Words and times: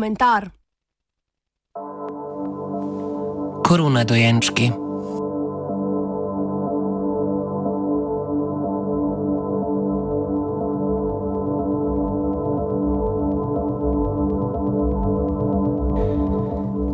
komentar. 0.00 0.50
Korona 3.68 4.04
dojenčki. 4.04 4.70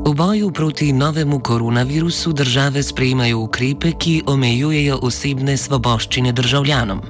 V 0.06 0.14
boju 0.14 0.50
proti 0.50 0.92
novemu 0.92 1.38
koronavirusu 1.38 2.32
države 2.32 2.82
sprejemajo 2.82 3.38
ukrepe, 3.38 3.92
ki 3.92 4.22
omejujejo 4.26 4.98
osebne 5.02 5.56
svoboščine 5.56 6.32
državljanom. 6.32 7.00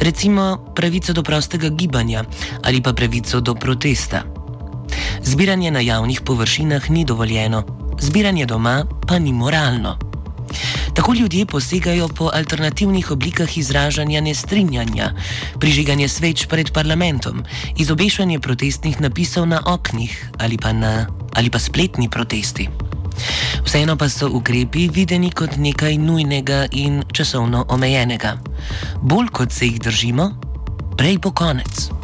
Recimo 0.00 0.72
pravico 0.74 1.12
do 1.12 1.22
prostega 1.22 1.68
gibanja 1.68 2.24
ali 2.62 2.82
pa 2.82 2.92
pravico 2.92 3.40
do 3.40 3.54
protesta. 3.54 4.39
Zbiranje 5.22 5.70
na 5.70 5.80
javnih 5.80 6.20
površinah 6.20 6.90
ni 6.90 7.04
dovoljeno, 7.04 7.62
zbiranje 8.00 8.46
doma 8.46 8.84
pa 9.08 9.18
ni 9.18 9.32
moralno. 9.32 9.98
Tako 10.94 11.14
ljudje 11.14 11.46
posegajo 11.46 12.08
po 12.08 12.30
alternativnih 12.34 13.10
oblikah 13.10 13.58
izražanja 13.58 14.20
nestrinjanja, 14.20 15.12
prižiganje 15.58 16.08
sveč 16.08 16.46
pred 16.46 16.72
parlamentom, 16.72 17.44
izobešanje 17.76 18.40
protestnih 18.40 19.00
napisov 19.00 19.48
na 19.48 19.62
oknih 19.66 20.30
ali 20.38 20.58
pa, 20.58 20.72
na, 20.72 21.06
ali 21.32 21.50
pa 21.50 21.58
spletni 21.58 22.08
protesti. 22.08 22.68
Vseeno 23.64 23.96
pa 23.96 24.08
so 24.08 24.30
ukrepi 24.32 24.88
videni 24.88 25.30
kot 25.30 25.56
nekaj 25.56 25.98
nujnega 25.98 26.66
in 26.72 27.02
časovno 27.12 27.66
omejenega. 27.68 28.36
Bolj 29.02 29.28
kot 29.28 29.52
se 29.52 29.66
jih 29.66 29.80
držimo, 29.80 30.30
prej 30.96 31.18
bo 31.18 31.30
konec. 31.30 31.99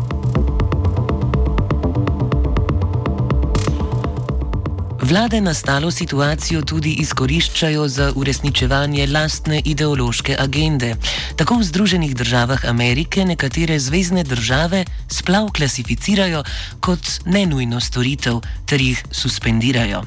Vlade 5.07 5.39
nastalo 5.41 5.91
situacijo 5.91 6.63
tudi 6.67 6.91
izkoriščajo 6.99 7.89
za 7.89 8.07
uresničevanje 8.17 9.07
lastne 9.07 9.61
ideološke 9.65 10.35
agende. 10.39 10.97
Tako 11.37 11.61
v 11.61 11.67
Združenih 11.69 12.15
državah 12.17 12.65
Amerike 12.67 13.25
nekatere 13.25 13.79
zvezdne 13.79 14.25
države 14.25 14.85
splav 15.09 15.53
klasificirajo 15.55 16.43
kot 16.81 17.21
nenujno 17.25 17.81
storitev 17.81 18.41
ter 18.67 18.81
jih 18.81 19.05
suspendirajo. 19.13 20.03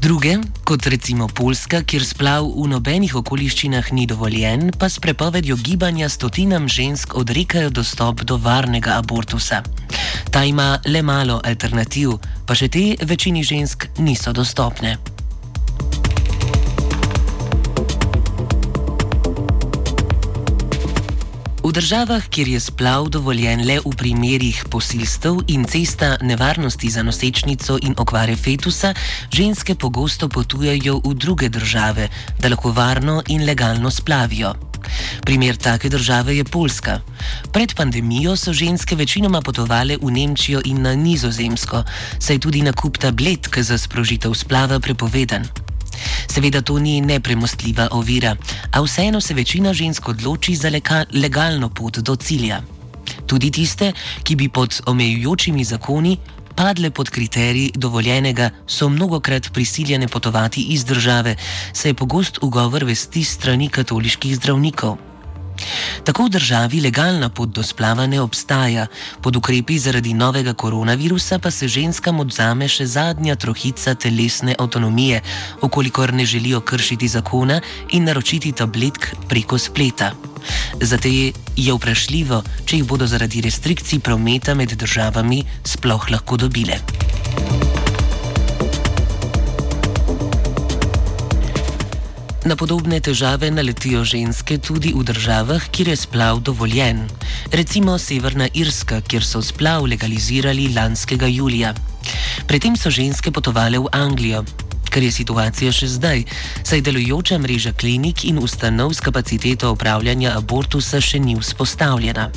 Druge, 0.00 0.38
kot 0.64 0.86
recimo 0.86 1.28
Poljska, 1.28 1.82
kjer 1.82 2.06
splav 2.06 2.48
v 2.48 2.64
nobenih 2.72 3.12
okoliščinah 3.14 3.92
ni 3.92 4.06
dovoljen, 4.06 4.70
pa 4.78 4.88
s 4.88 4.98
prepovedjo 4.98 5.56
gibanja 5.56 6.08
stotinam 6.08 6.68
žensk 6.68 7.14
odrekajo 7.14 7.70
dostop 7.70 8.24
do 8.24 8.40
varnega 8.40 8.96
abortusa. 8.96 9.62
Ta 10.32 10.44
ima 10.44 10.78
le 10.84 11.02
malo 11.02 11.40
alternativ, 11.44 12.16
pa 12.48 12.56
še 12.56 12.70
te 12.72 12.84
večini 13.04 13.44
žensk 13.44 13.90
niso 14.00 14.32
dostopne. 14.32 14.96
V 21.62 21.70
državah, 21.70 22.24
kjer 22.32 22.48
je 22.48 22.60
splav 22.60 23.06
dovoljen 23.12 23.62
le 23.68 23.76
v 23.84 23.92
primerih 23.92 24.64
posilstev 24.72 25.44
in 25.52 25.68
cesta 25.68 26.16
nevarnosti 26.24 26.90
za 26.90 27.04
nosečnico 27.04 27.76
in 27.84 27.94
okvare 27.96 28.34
fetusa, 28.36 28.94
ženske 29.30 29.76
pogosto 29.76 30.32
potujejo 30.32 30.98
v 31.04 31.14
druge 31.14 31.48
države, 31.48 32.08
da 32.40 32.48
lahko 32.48 32.72
varno 32.72 33.22
in 33.28 33.44
legalno 33.44 33.90
splavijo. 33.90 34.71
Primer 35.24 35.56
take 35.56 35.88
države 35.88 36.36
je 36.36 36.44
Poljska. 36.44 37.00
Pred 37.52 37.74
pandemijo 37.74 38.36
so 38.36 38.52
ženske 38.52 38.96
večinoma 38.96 39.42
potovale 39.42 39.96
v 40.02 40.10
Nemčijo 40.10 40.60
in 40.64 40.82
na 40.82 40.94
Nizozemsko, 40.94 41.84
saj 42.18 42.38
tudi 42.38 42.62
nakup 42.62 42.98
tabletk 42.98 43.58
za 43.58 43.78
sprožitev 43.78 44.34
splava 44.34 44.80
prepovedan. 44.80 45.44
Seveda 46.28 46.62
to 46.62 46.78
ni 46.78 47.00
nepremostljiva 47.00 47.88
ovira, 47.90 48.36
a 48.72 48.80
vseeno 48.82 49.20
se 49.20 49.34
večina 49.34 49.72
žensk 49.74 50.08
odloči 50.08 50.54
za 50.56 50.70
legalno 51.12 51.68
pot 51.68 51.98
do 51.98 52.16
cilja. 52.16 52.62
Tudi 53.26 53.50
tiste, 53.50 53.92
ki 54.22 54.36
bi 54.36 54.48
pod 54.48 54.80
omejujočimi 54.86 55.64
zakoni 55.64 56.18
padle 56.56 56.90
pod 56.90 57.10
kriterij 57.10 57.70
dovoljenega, 57.74 58.50
so 58.66 58.88
mnogokrat 58.88 59.52
prisiljene 59.52 60.08
potovati 60.08 60.62
iz 60.62 60.84
države, 60.84 61.36
saj 61.72 61.90
je 61.90 61.94
pogost 61.94 62.38
ugovor 62.42 62.84
vesti 62.84 63.24
strani 63.24 63.68
katoliških 63.68 64.36
zdravnikov. 64.36 65.11
Tako 66.04 66.26
v 66.26 66.34
državi 66.36 66.80
legalna 66.80 67.28
pot 67.28 67.48
do 67.48 67.62
splava 67.62 68.06
ne 68.06 68.20
obstaja, 68.20 68.86
pod 69.20 69.36
ukrepi 69.36 69.78
zaradi 69.78 70.14
novega 70.14 70.54
koronavirusa 70.54 71.38
pa 71.38 71.50
se 71.50 71.68
ženskam 71.68 72.20
odzame 72.20 72.68
še 72.68 72.86
zadnja 72.86 73.36
trohica 73.36 73.94
telesne 73.94 74.56
avtonomije, 74.58 75.22
okolikor 75.60 76.12
ne 76.12 76.26
želijo 76.26 76.60
kršiti 76.60 77.08
zakona 77.08 77.60
in 77.90 78.04
naročiti 78.04 78.52
tabletk 78.52 79.14
preko 79.28 79.58
spleta. 79.58 80.12
Zato 80.80 81.08
je 81.56 81.74
vprašljivo, 81.74 82.42
če 82.66 82.76
jih 82.76 82.86
bodo 82.88 83.06
zaradi 83.06 83.44
restrikcij 83.46 84.00
prometa 84.00 84.54
med 84.54 84.74
državami 84.74 85.44
sploh 85.64 86.10
lahko 86.10 86.36
dobile. 86.36 86.80
Na 92.42 92.56
podobne 92.58 92.98
težave 92.98 93.52
naletijo 93.54 94.00
ženske 94.02 94.56
tudi 94.58 94.90
v 94.90 95.04
državah, 95.06 95.62
kjer 95.70 95.92
je 95.92 95.96
splav 95.96 96.40
dovoljen. 96.42 97.04
Recimo 97.54 97.94
Severna 98.02 98.48
Irska, 98.50 98.98
kjer 99.00 99.22
so 99.22 99.38
splav 99.42 99.86
legalizirali 99.86 100.66
lanskega 100.74 101.30
julija. 101.30 101.70
Predtem 102.50 102.74
so 102.74 102.90
ženske 102.90 103.30
potovale 103.30 103.78
v 103.78 103.86
Anglijo, 103.94 104.42
kar 104.92 105.02
je 105.02 105.12
situacija 105.12 105.72
še 105.72 105.88
zdaj, 105.88 106.24
saj 106.68 106.84
delujoča 106.84 107.38
mreža 107.40 107.72
klinik 107.72 108.26
in 108.28 108.38
ustanov 108.38 108.92
s 108.92 109.00
kapaciteto 109.00 109.72
upravljanja 109.72 110.36
abortusa 110.36 111.00
še 111.00 111.18
ni 111.18 111.38
vzpostavljena. 111.40 112.28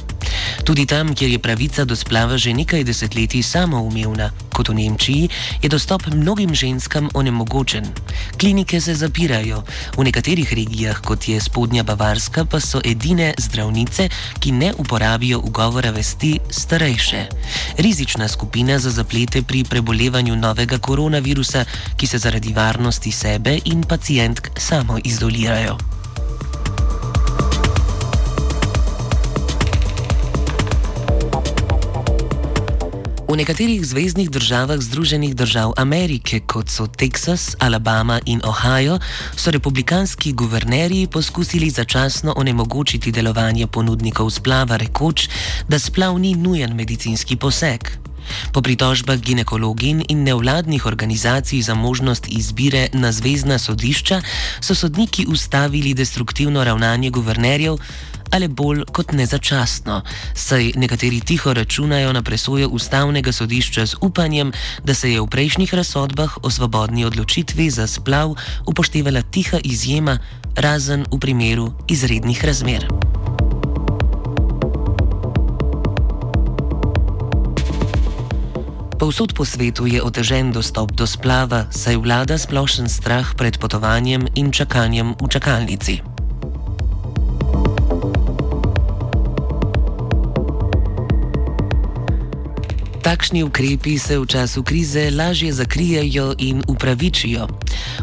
Tudi 0.63 0.85
tam, 0.85 1.13
kjer 1.15 1.35
je 1.35 1.39
pravica 1.39 1.85
do 1.85 1.95
splava 1.95 2.37
že 2.37 2.53
nekaj 2.53 2.83
desetletij 2.87 3.43
samoumevna, 3.43 4.31
kot 4.55 4.69
v 4.71 4.79
Nemčiji, 4.79 5.29
je 5.61 5.69
dostop 5.69 6.07
mnogim 6.07 6.55
ženskam 6.55 7.09
onemogočen. 7.13 7.85
Klinike 8.39 8.81
se 8.81 8.95
zapirajo, 8.95 9.63
v 9.97 10.03
nekaterih 10.07 10.47
regijah, 10.53 11.01
kot 11.01 11.27
je 11.27 11.39
spodnja 11.41 11.83
Bavarska, 11.83 12.45
pa 12.45 12.59
so 12.59 12.79
edine 12.83 13.33
zdravnice, 13.37 14.09
ki 14.39 14.51
ne 14.51 14.71
uporabijo 14.77 15.39
ugovora 15.43 15.91
vesti, 15.91 16.39
starejše. 16.49 17.25
Rizična 17.77 18.27
skupina 18.27 18.79
za 18.79 18.89
zaplete 18.89 19.43
pri 19.43 19.63
prebolevanju 19.63 20.35
novega 20.35 20.79
koronavirusa, 20.79 21.65
ki 21.97 22.07
se 22.07 22.17
zaradi 22.17 22.44
varnosti 22.53 23.11
sebe 23.11 23.59
in 23.65 23.83
pacijentk 23.83 24.49
samo 24.57 24.99
izolirajo. 25.03 25.77
V 33.35 33.37
nekaterih 33.37 33.83
zvezdnih 33.83 34.29
državah 34.31 34.79
Združenih 34.79 35.35
držav 35.35 35.73
Amerike, 35.77 36.39
kot 36.39 36.69
so 36.71 36.87
Teksas, 36.87 37.55
Alabama 37.59 38.19
in 38.25 38.39
Ohio, 38.47 38.99
so 39.35 39.51
republikanski 39.51 40.31
guvernerji 40.31 41.07
poskusili 41.07 41.69
začasno 41.69 42.33
onemogočiti 42.37 43.11
delovanje 43.11 43.67
ponudnikov 43.67 44.29
splava, 44.29 44.77
rekoč, 44.77 45.27
da 45.67 45.79
splav 45.79 46.15
ni 46.19 46.35
nujen 46.35 46.75
medicinski 46.75 47.35
poseg. 47.35 48.04
Po 48.51 48.61
pritožbah 48.61 49.19
ginekologin 49.19 50.03
in 50.09 50.23
nevladnih 50.23 50.85
organizacij 50.85 51.61
za 51.61 51.73
možnost 51.73 52.27
izbire 52.27 52.87
na 52.93 53.11
zvezdna 53.11 53.59
sodišča 53.59 54.21
so 54.61 54.75
sodniki 54.75 55.25
ustavili 55.29 55.93
destruktivno 55.93 56.63
ravnanje 56.63 57.09
guvernerjev, 57.09 57.77
ali 58.31 58.47
bolj 58.47 58.83
kot 58.91 59.11
nezačasno, 59.11 60.01
saj 60.33 60.71
nekateri 60.75 61.19
tiho 61.19 61.53
računajo 61.53 62.13
na 62.13 62.21
presojo 62.21 62.69
ustavnega 62.69 63.31
sodišča 63.31 63.85
z 63.85 63.95
upanjem, 64.01 64.51
da 64.83 64.93
se 64.93 65.11
je 65.11 65.21
v 65.21 65.27
prejšnjih 65.27 65.73
razsodbah 65.73 66.37
o 66.43 66.49
svobodni 66.49 67.05
odločitvi 67.05 67.69
za 67.69 67.87
splav 67.87 68.35
upoštevala 68.65 69.21
tiha 69.21 69.59
izjema, 69.63 70.17
razen 70.55 71.05
v 71.11 71.19
primeru 71.19 71.73
izrednih 71.87 72.45
razmer. 72.45 72.87
Povsod 78.95 79.35
po 79.35 79.43
svetu 79.43 79.91
je 79.91 79.99
otežen 79.99 80.55
dostop 80.55 80.95
do 80.95 81.03
splava, 81.03 81.67
saj 81.67 81.99
vlada 81.99 82.39
splošen 82.39 82.87
strah 82.87 83.27
pred 83.35 83.59
potovanjem 83.59 84.23
in 84.39 84.55
čakanjem 84.55 85.19
v 85.19 85.25
čakalnici. 85.27 86.14
Takšni 93.05 93.45
ukrepi 93.45 94.01
se 94.01 94.17
v 94.17 94.25
času 94.25 94.65
krize 94.65 95.13
lažje 95.13 95.53
zakrijejo 95.53 96.33
in 96.41 96.65
upravičijo. 96.65 97.45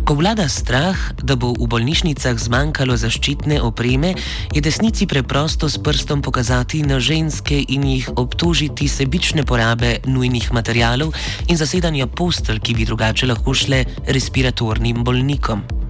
Ko 0.07 0.15
vlada 0.15 0.47
strah, 0.47 0.95
da 1.19 1.35
bo 1.35 1.51
v 1.59 1.67
bolnišnicah 1.67 2.39
zmanjkalo 2.39 2.95
zaščitne 2.95 3.59
opreme, 3.67 4.15
je 4.55 4.63
desnici 4.63 5.11
preprosto 5.11 5.67
s 5.67 5.75
prstom 5.83 6.23
pokazati 6.23 6.87
na 6.87 7.03
ženske 7.03 7.67
in 7.75 7.83
jih 7.83 8.15
obtožiti 8.15 8.87
sebične 8.87 9.43
porabe 9.43 9.99
nujnih 10.07 10.55
materijalov 10.55 11.11
in 11.51 11.59
zasedanja 11.59 12.07
postelj, 12.07 12.63
ki 12.63 12.79
bi 12.79 12.87
drugače 12.87 13.27
lahko 13.27 13.59
šle 13.59 13.83
respiratornim 14.07 15.03
bolnikom. 15.03 15.82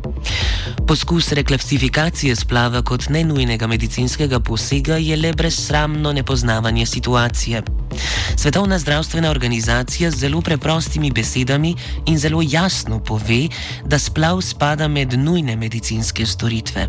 Poskus 0.87 1.33
reklasifikacije 1.33 2.37
splava 2.37 2.83
kot 2.83 3.09
nenujnega 3.09 3.67
medicinskega 3.67 4.41
posega 4.41 4.97
je 4.97 5.17
le 5.17 5.33
brezsramno 5.33 6.13
nepoznavanje 6.13 6.87
situacije. 6.87 7.63
Svetovna 8.37 8.79
zdravstvena 8.79 9.31
organizacija 9.31 10.11
z 10.11 10.19
zelo 10.19 10.41
preprostimi 10.41 11.11
besedami 11.11 11.75
in 12.07 12.19
zelo 12.19 12.43
jasno 12.43 12.99
pove, 12.99 13.49
da 13.85 13.99
splav 13.99 14.41
spada 14.41 14.89
med 14.89 15.19
nujne 15.19 15.57
medicinske 15.57 16.27
storitve. 16.27 16.89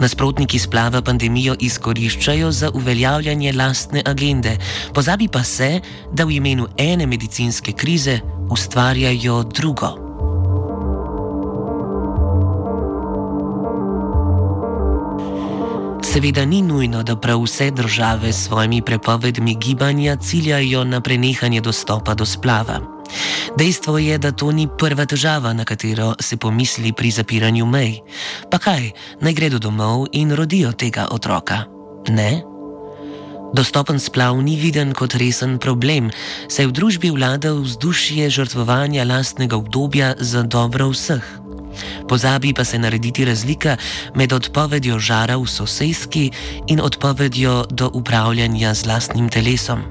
Nasprotniki 0.00 0.58
splava 0.58 1.02
pandemijo 1.02 1.56
izkoriščajo 1.60 2.52
za 2.52 2.70
uveljavljanje 2.70 3.52
lastne 3.52 4.02
agende, 4.06 4.56
pozabi 4.94 5.28
pa 5.28 5.44
se, 5.44 5.80
da 6.12 6.24
v 6.24 6.30
imenu 6.30 6.68
ene 6.76 7.06
medicinske 7.06 7.72
krize 7.72 8.20
ustvarjajo 8.50 9.42
drugo. 9.42 10.07
Seveda 16.18 16.44
ni 16.44 16.62
nujno, 16.62 17.02
da 17.02 17.14
prav 17.16 17.42
vse 17.42 17.70
države 17.70 18.32
s 18.32 18.44
svojimi 18.44 18.82
prepovedmi 18.82 19.54
gibanja 19.54 20.16
ciljajo 20.16 20.84
na 20.84 21.00
prenehanje 21.00 21.60
dostopa 21.60 22.14
do 22.14 22.26
splava. 22.26 22.80
Dejstvo 23.58 23.98
je, 23.98 24.18
da 24.18 24.32
to 24.32 24.50
ni 24.52 24.68
prva 24.78 25.06
težava, 25.06 25.52
na 25.52 25.64
katero 25.64 26.14
se 26.20 26.36
pomisli 26.36 26.92
pri 26.92 27.10
zapiranju 27.10 27.66
mej. 27.66 28.00
Pa 28.50 28.58
kaj, 28.58 28.90
naj 29.20 29.32
gredo 29.32 29.58
domov 29.58 30.06
in 30.12 30.34
rodijo 30.34 30.72
tega 30.72 31.06
otroka? 31.10 31.64
Ne? 32.08 32.42
Dostopen 33.52 33.96
splav 34.00 34.36
ni 34.42 34.56
viden 34.60 34.92
kot 34.92 35.16
resen 35.16 35.56
problem, 35.58 36.12
saj 36.52 36.68
v 36.68 36.76
družbi 36.76 37.08
vlada 37.10 37.56
vzdušje 37.56 38.28
žrtvovanja 38.30 39.08
lastnega 39.08 39.56
obdobja 39.56 40.14
za 40.20 40.44
dobro 40.44 40.92
vseh. 40.92 41.24
Pozabi 42.08 42.52
pa 42.52 42.64
se 42.64 42.78
narediti 42.78 43.24
razlika 43.24 43.76
med 44.14 44.32
odpovedjo 44.32 44.98
žara 44.98 45.36
v 45.36 45.46
sosedski 45.46 46.30
in 46.66 46.80
odpovedjo 46.80 47.64
do 47.70 47.90
upravljanja 47.94 48.74
z 48.74 48.86
lastnim 48.86 49.28
telesom. 49.28 49.82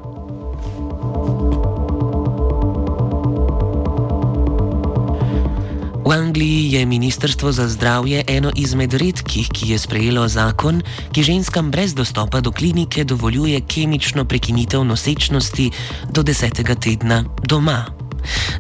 V 6.08 6.12
Angliji 6.12 6.72
je 6.72 6.86
Ministrstvo 6.86 7.52
za 7.52 7.68
zdravje 7.68 8.24
eno 8.28 8.52
izmed 8.56 8.94
redkih, 8.94 9.50
ki 9.52 9.76
je 9.76 9.78
sprejelo 9.80 10.24
zakon, 10.28 10.80
ki 11.12 11.24
ženskam 11.24 11.68
brez 11.72 11.92
dostopa 11.92 12.40
do 12.40 12.52
klinike 12.52 13.04
dovoljuje 13.04 13.60
kemično 13.68 14.24
prekinitev 14.26 14.88
nosečnosti 14.88 15.72
do 16.08 16.24
desetega 16.24 16.76
tedna 16.76 17.24
doma 17.44 17.86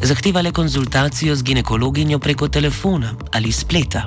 zahtevale 0.02 0.52
konzultacijo 0.52 1.36
z 1.36 1.44
ginekologinjo 1.44 2.20
preko 2.20 2.48
telefona 2.48 3.16
ali 3.32 3.52
spleta. 3.52 4.06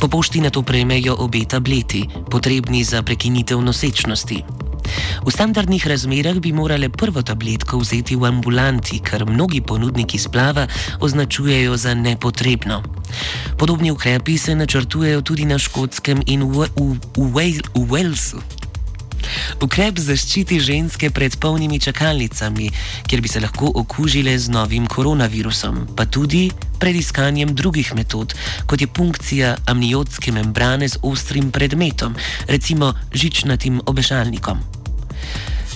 Po 0.00 0.08
pošti 0.08 0.40
na 0.40 0.50
to 0.50 0.62
prejmejo 0.62 1.16
obe 1.18 1.44
tableti, 1.48 2.08
potrebni 2.30 2.84
za 2.84 3.02
prekinitev 3.02 3.60
nosečnosti. 3.60 4.61
V 5.26 5.30
standardnih 5.30 5.86
razmerah 5.86 6.40
bi 6.40 6.52
morale 6.52 6.88
prvo 6.88 7.22
tabletko 7.22 7.78
vzeti 7.78 8.16
v 8.16 8.26
ambulanti, 8.26 8.98
kar 8.98 9.26
mnogi 9.26 9.60
ponudniki 9.60 10.18
splava 10.18 10.66
označujejo 11.00 11.76
za 11.76 11.94
nepotrebno. 11.94 12.82
Podobni 13.58 13.90
ukrepi 13.90 14.38
se 14.38 14.54
načrtujejo 14.54 15.22
tudi 15.22 15.44
na 15.44 15.58
škotskem 15.58 16.22
in 16.26 16.42
v, 16.42 16.66
v, 16.76 16.98
v, 17.16 17.60
v 17.74 17.86
Walesu. 17.86 18.61
Ukrep 19.62 19.98
zaščiti 19.98 20.60
ženske 20.60 21.10
pred 21.10 21.36
polnimi 21.40 21.80
čakalnicami, 21.80 22.70
kjer 23.06 23.20
bi 23.20 23.28
se 23.28 23.40
lahko 23.40 23.70
okužile 23.82 24.34
z 24.38 24.52
novim 24.52 24.86
koronavirusom, 24.86 25.86
pa 25.96 26.06
tudi 26.06 26.50
pred 26.80 26.96
iskanjem 26.96 27.54
drugih 27.54 27.94
metod, 27.94 28.34
kot 28.66 28.80
je 28.80 28.90
punkcija 28.90 29.56
amniotske 29.70 30.32
membrane 30.32 30.88
z 30.88 30.98
ostrim 31.02 31.50
predmetom, 31.54 32.16
recimo 32.48 32.92
žičnatim 33.14 33.80
obešalnikom. 33.86 34.62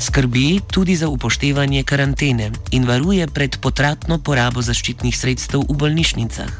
Skrbi 0.01 0.61
tudi 0.71 0.97
za 0.97 1.09
upoštevanje 1.09 1.83
karantene 1.83 2.51
in 2.71 2.85
varuje 2.85 3.27
pred 3.27 3.57
potratno 3.63 4.19
porabo 4.19 4.63
zaščitnih 4.63 5.17
sredstev 5.17 5.65
v 5.69 5.77
bolnišnicah. 5.79 6.53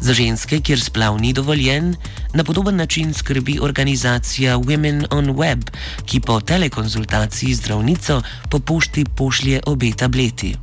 Za 0.00 0.14
ženske, 0.14 0.60
kjer 0.60 0.80
splav 0.80 1.18
ni 1.20 1.32
dovoljen, 1.32 1.94
na 2.34 2.44
podoben 2.44 2.76
način 2.76 3.14
skrbi 3.14 3.58
organizacija 3.62 4.58
Women 4.58 5.06
on 5.10 5.30
Web, 5.38 5.70
ki 6.06 6.20
po 6.20 6.40
telekonzultaciji 6.40 7.54
z 7.54 7.58
zdravnico 7.58 8.22
po 8.50 8.58
pošti 8.58 9.04
pošlje 9.04 9.60
obe 9.66 9.92
tableti. 9.96 10.56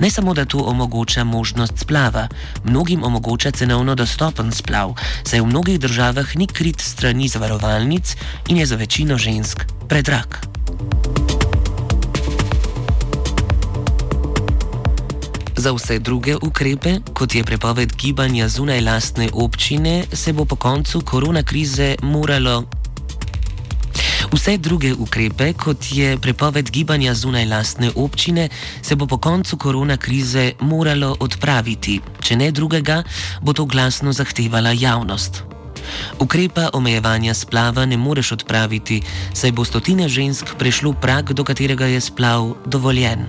Ne 0.00 0.10
samo, 0.10 0.34
da 0.34 0.44
to 0.44 0.58
omogoča 0.58 1.24
možnost 1.24 1.72
splava, 1.78 2.28
mnogim 2.64 3.02
omogoča 3.02 3.50
cenovno 3.50 3.94
dostopen 3.94 4.52
splav, 4.52 4.94
saj 5.24 5.40
v 5.40 5.46
mnogih 5.46 5.80
državah 5.80 6.36
ni 6.36 6.46
krit 6.46 6.80
strani 6.80 7.28
zavarovalnic 7.28 8.16
in 8.48 8.56
je 8.56 8.66
za 8.66 8.76
večino 8.76 9.18
žensk 9.18 9.64
predrag. 9.88 10.46
Za 15.68 15.74
vse 15.74 15.98
druge 15.98 16.32
ukrepe, 16.36 16.94
kot 17.12 17.34
je 17.34 17.44
prepoved 17.44 17.92
gibanja 17.96 18.48
zunaj 18.48 18.80
lastne 18.80 19.28
občine, 19.32 20.04
se 20.12 20.32
bo 20.32 20.44
po 20.44 20.56
koncu 20.56 21.00
korona 21.00 21.42
krize 21.42 21.96
moralo. 22.02 22.64
Vse 24.32 24.56
druge 24.56 24.94
ukrepe, 24.94 25.52
kot 25.52 25.92
je 25.92 26.16
prepoved 26.18 26.70
gibanja 26.70 27.14
zunaj 27.14 27.44
lastne 27.46 27.90
občine, 27.96 28.48
se 28.82 28.96
bo 28.96 29.06
po 29.06 29.18
koncu 29.18 29.56
korona 29.56 29.96
krize 29.96 30.52
moralo 30.60 31.16
odpraviti. 31.20 32.00
Če 32.20 32.36
ne 32.36 32.48
drugega, 32.50 33.02
bo 33.42 33.52
to 33.52 33.68
glasno 33.68 34.12
zahtevala 34.12 34.72
javnost. 34.72 35.57
Ukrepa 36.18 36.70
omejevanja 36.72 37.34
splava 37.34 37.86
ne 37.86 37.96
moreš 37.96 38.32
odpraviti, 38.32 39.02
saj 39.34 39.52
bo 39.52 39.64
stotine 39.64 40.08
žensk 40.08 40.54
prešlo 40.58 40.92
prag, 40.92 41.32
do 41.32 41.44
katerega 41.44 41.86
je 41.86 42.00
splav 42.00 42.54
dovoljen. 42.66 43.26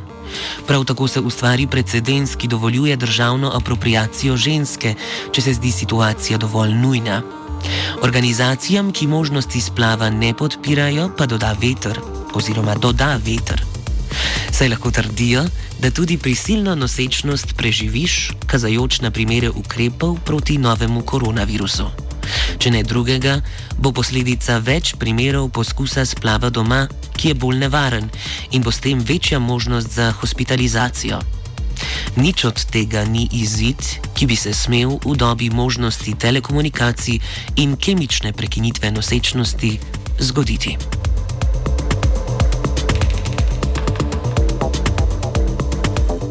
Prav 0.68 0.86
tako 0.86 1.08
se 1.08 1.20
ustvari 1.20 1.68
precedens, 1.68 2.36
ki 2.36 2.48
dovoljuje 2.48 2.96
državno 2.96 3.52
apropriacijo 3.56 4.38
ženske, 4.38 4.96
če 5.32 5.42
se 5.42 5.54
zdi 5.54 5.72
situacija 5.72 6.38
dovolj 6.38 6.74
nujna. 6.74 7.22
Organizacijam, 8.02 8.92
ki 8.92 9.08
možnosti 9.08 9.62
splava 9.62 10.10
ne 10.10 10.34
podpirajo, 10.34 11.10
pa 11.18 11.26
doda 11.26 11.56
veter 11.62 12.00
oziroma 12.34 12.76
doda 12.76 13.18
veter. 13.26 13.64
Saj 14.52 14.70
lahko 14.70 14.92
trdijo, 14.92 15.46
da 15.80 15.92
tudi 15.92 16.18
prisilno 16.18 16.76
nosečnost 16.76 17.56
preživiš, 17.58 18.32
kazajoč 18.48 19.02
na 19.02 19.12
primere 19.12 19.50
ukrepov 19.50 20.18
proti 20.26 20.58
novemu 20.58 21.02
koronavirusu. 21.02 22.09
Če 22.60 22.74
ne 22.76 22.82
drugega, 22.84 23.38
bo 23.80 23.94
posledica 23.96 24.58
več 24.60 24.92
primerov 25.00 25.48
poskusa 25.56 26.04
splava 26.04 26.50
doma, 26.52 26.82
ki 27.16 27.32
je 27.32 27.38
bolj 27.40 27.62
nevaren 27.62 28.10
in 28.52 28.66
bo 28.66 28.72
s 28.72 28.84
tem 28.84 29.00
večja 29.00 29.40
možnost 29.40 29.96
za 29.96 30.12
hospitalizacijo. 30.20 31.22
Nič 32.20 32.44
od 32.44 32.60
tega 32.68 33.06
ni 33.08 33.30
izid, 33.32 33.80
ki 34.12 34.28
bi 34.28 34.36
se 34.36 34.52
smel 34.52 35.00
v 35.06 35.16
dobi 35.16 35.48
možnosti 35.48 36.18
telekomunikacij 36.20 37.20
in 37.64 37.80
kemične 37.80 38.36
prekinitve 38.36 38.92
nosečnosti 38.92 39.78
zgoditi. 40.20 40.99